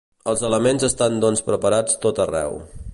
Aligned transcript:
Els 0.31 0.39
elements 0.47 0.87
estan 0.87 1.21
doncs 1.25 1.45
preparats 1.51 2.03
tot 2.07 2.25
arreu. 2.29 2.61